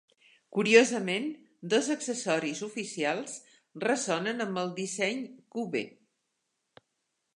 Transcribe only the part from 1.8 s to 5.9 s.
accessoris oficials ressonen amb el disseny "Cube".